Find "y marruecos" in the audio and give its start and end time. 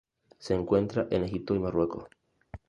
1.53-2.07